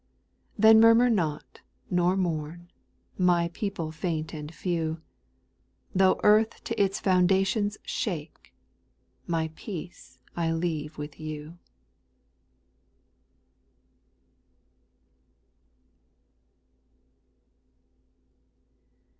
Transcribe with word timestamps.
6. 0.53 0.53
Then 0.57 0.79
murmur 0.79 1.11
not, 1.11 1.61
nor 1.91 2.17
mourn, 2.17 2.71
My 3.19 3.49
people 3.53 3.91
faint 3.91 4.33
and 4.33 4.51
few, 4.51 4.99
Tho^ 5.95 6.19
earth 6.23 6.63
to 6.63 6.83
its 6.83 6.99
foundation 6.99 7.69
shake, 7.83 8.51
My 9.27 9.51
peace 9.55 10.17
I 10.35 10.53
leave 10.53 10.97
with 10.97 11.19
you. 11.19 11.59